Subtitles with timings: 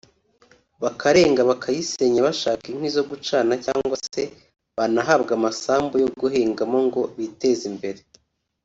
[0.83, 4.21] bakarenga bakayisenya bashaka inkwi zo gucana cyangwa se
[4.77, 8.01] banahabwa amasambu yo guhingamo ngo biteze imbere